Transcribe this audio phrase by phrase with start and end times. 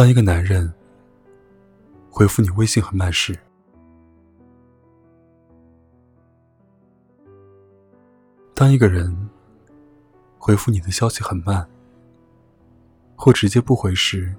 [0.00, 0.72] 当一个男人
[2.08, 3.38] 回复你微信很慢时，
[8.54, 9.28] 当一个人
[10.38, 11.68] 回复你的消息很慢，
[13.14, 14.34] 或直接不回时，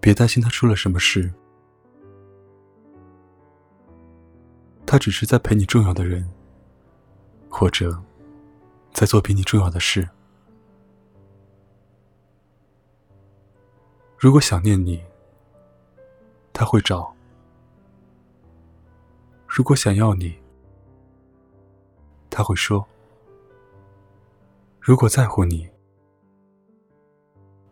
[0.00, 1.30] 别担心他出了什么事，
[4.86, 6.26] 他只是在陪你重要的人，
[7.50, 8.02] 或者
[8.94, 10.08] 在做比你重要的事。
[14.20, 15.00] 如果想念你，
[16.52, 17.14] 他会找；
[19.46, 20.36] 如果想要你，
[22.28, 22.84] 他会说；
[24.80, 25.70] 如果在乎你，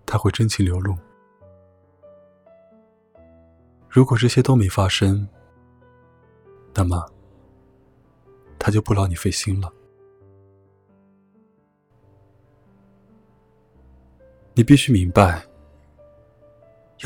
[0.07, 0.97] 他会真情流露。
[3.91, 5.29] 如果这些都没发生，
[6.73, 7.11] 那么
[8.57, 9.73] 他就不劳你费心了。
[14.55, 15.45] 你必须明白。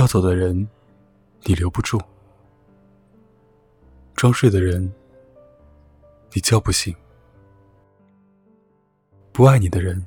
[0.00, 0.66] 要走的人，
[1.42, 1.98] 你留不住；
[4.14, 4.90] 装睡的人，
[6.32, 6.94] 你叫不醒；
[9.30, 10.02] 不爱你的人，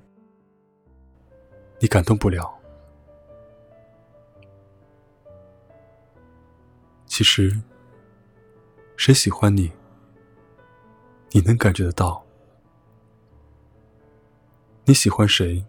[1.77, 2.51] 你感动不了。
[7.05, 7.55] 其实，
[8.97, 9.71] 谁喜欢你，
[11.29, 12.19] 你能感觉得到；
[14.85, 15.63] 你喜欢谁，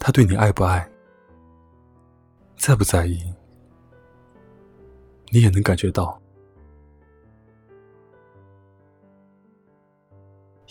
[0.00, 0.90] 他对你爱不爱？
[2.60, 3.18] 在不在意，
[5.30, 6.20] 你也能感觉到。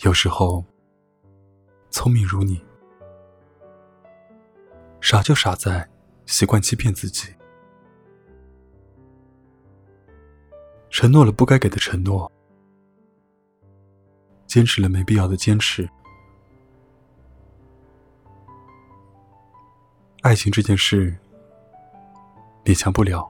[0.04, 0.64] 有时候，
[1.90, 2.64] 聪明如你，
[5.00, 5.90] 傻就傻在
[6.26, 7.34] 习惯欺骗自己，
[10.90, 12.30] 承诺了不该给的承诺，
[14.46, 15.90] 坚持了没必要的坚持。
[20.22, 21.18] 爱情这件事。
[22.70, 23.28] 勉强不了，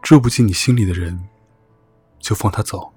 [0.00, 1.28] 住不进你心里的人，
[2.18, 2.90] 就放他走。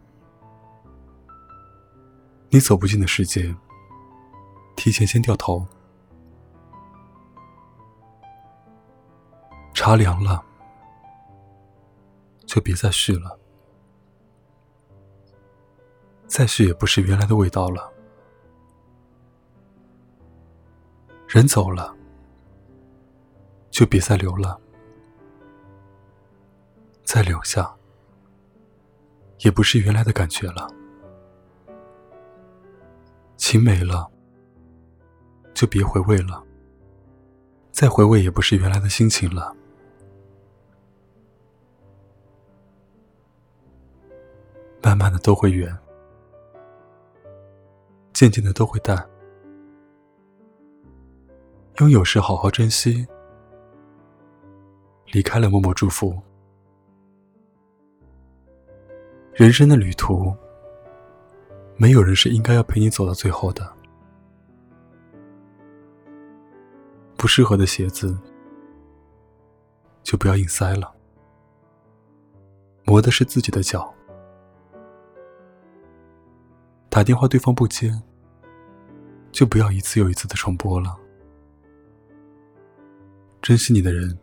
[2.50, 3.54] 你走不进的世界，
[4.78, 5.68] 提前先掉头。
[9.74, 10.42] 茶凉了，
[12.46, 13.38] 就别再续了，
[16.26, 17.92] 再续也不是原来的味道了。
[21.28, 21.98] 人走了。
[23.82, 24.62] 就别再留了，
[27.04, 27.76] 再留下，
[29.40, 30.72] 也不是原来的感觉了。
[33.38, 34.08] 情没了，
[35.56, 36.44] 就别回味了，
[37.72, 39.52] 再回味也不是原来的心情了。
[44.84, 45.76] 慢慢的都会远，
[48.14, 49.10] 渐渐的都会淡。
[51.80, 53.08] 拥有时好好珍惜。
[55.12, 56.18] 离开了，默默祝福。
[59.34, 60.34] 人生的旅途，
[61.76, 63.74] 没有人是应该要陪你走到最后的。
[67.18, 68.18] 不适合的鞋子，
[70.02, 70.94] 就不要硬塞了。
[72.84, 73.94] 磨的是自己的脚。
[76.90, 77.94] 打电话对方不接，
[79.32, 80.98] 就不要一次又一次的重播了。
[83.42, 84.18] 珍惜你的人。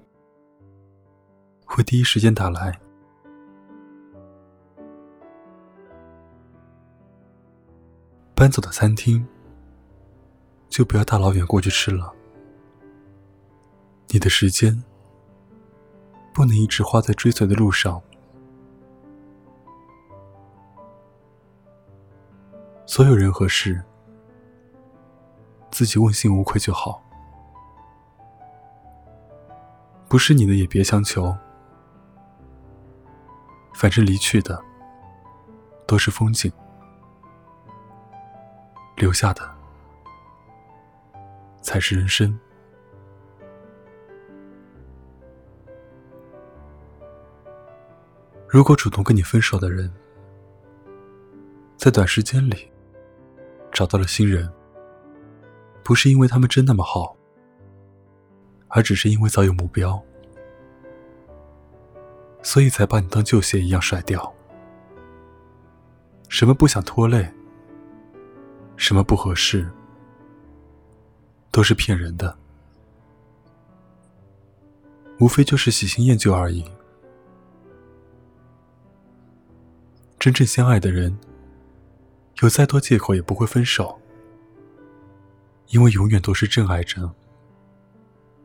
[1.79, 2.77] 会第一时间打来。
[8.35, 9.25] 搬走的餐厅，
[10.69, 12.13] 就不要大老远过去吃了。
[14.09, 14.83] 你的时间，
[16.35, 18.03] 不能一直花在追随的路上。
[22.87, 23.81] 所有人和事，
[25.71, 27.01] 自己问心无愧就好。
[30.09, 31.33] 不是你的，也别强求。
[33.79, 34.61] 反正离去的
[35.87, 36.51] 都是风景，
[38.97, 39.49] 留下的
[41.63, 42.37] 才是人生。
[48.49, 49.89] 如果主动跟你分手的人，
[51.77, 52.69] 在短时间里
[53.71, 54.53] 找到了新人，
[55.85, 57.17] 不是因为他们真那么好，
[58.67, 60.03] 而只是因为早有目标。
[62.43, 64.35] 所以才把你当旧鞋一样甩掉。
[66.29, 67.27] 什么不想拖累，
[68.77, 69.71] 什么不合适，
[71.51, 72.37] 都是骗人的，
[75.21, 76.65] 无非就是喜新厌旧而已。
[80.19, 81.17] 真正相爱的人，
[82.43, 83.99] 有再多借口也不会分手，
[85.69, 87.11] 因为永远都是真爱着，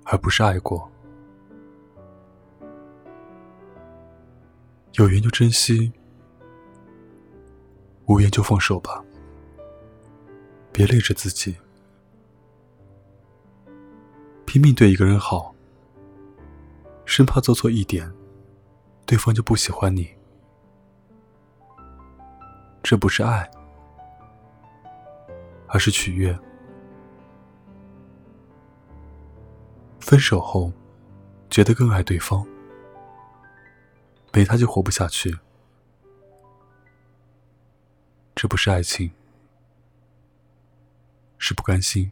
[0.06, 0.90] 而不是爱过。
[4.94, 5.92] 有缘就珍惜，
[8.06, 9.04] 无缘就放手吧。
[10.72, 11.56] 别累着自己，
[14.46, 15.56] 拼命对一个人好，
[17.06, 18.12] 生怕做错一点，
[19.06, 20.08] 对方就不喜欢你。
[22.84, 23.50] 这不是爱，
[25.68, 26.38] 而是取悦。
[30.00, 30.72] 分手后，
[31.50, 32.46] 觉得更爱对方。
[34.34, 35.38] 没他就活不下去，
[38.34, 39.12] 这不是爱情，
[41.38, 42.12] 是不甘心。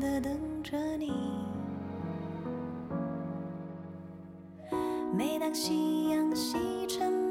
[0.00, 1.12] 的等着你。
[5.16, 7.25] 每当夕阳西沉